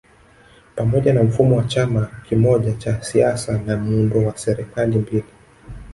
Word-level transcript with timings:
Pamoja 0.75 1.13
na 1.13 1.23
mfumo 1.23 1.55
wa 1.57 1.63
chama 1.63 2.07
kimoja 2.29 2.73
cha 2.73 3.03
siasa 3.03 3.57
na 3.67 3.77
muundo 3.77 4.25
wa 4.27 4.37
serikali 4.37 4.97
mbili 4.97 5.25